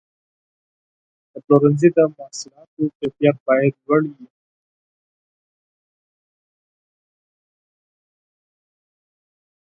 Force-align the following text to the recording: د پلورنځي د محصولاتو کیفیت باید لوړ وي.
د 1.31 1.33
پلورنځي 1.45 1.89
د 1.97 1.99
محصولاتو 2.17 2.81
کیفیت 2.97 3.35
باید 3.45 3.73
لوړ 3.85 4.03
وي. 4.15 4.29